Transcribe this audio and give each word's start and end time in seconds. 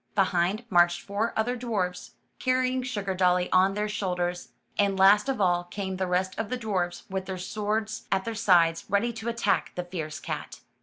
Behind, 0.15 0.65
marched 0.71 1.01
four 1.01 1.31
other 1.37 1.55
dwarfs, 1.55 2.13
car 2.43 2.55
rying 2.55 2.81
Sugardolly 2.81 3.49
on 3.53 3.75
their 3.75 3.87
shoulders, 3.87 4.47
and 4.75 4.97
last 4.97 5.29
of 5.29 5.39
all 5.39 5.65
came 5.65 5.97
the 5.97 6.07
rest 6.07 6.33
of 6.39 6.49
the 6.49 6.57
dwarfs 6.57 7.03
with 7.07 7.27
their 7.27 7.37
swords 7.37 8.07
at 8.11 8.25
their 8.25 8.33
sides, 8.33 8.85
ready 8.89 9.13
to 9.13 9.29
attack 9.29 9.73
the 9.75 9.83
fierce 9.83 10.19
cat. 10.19 10.61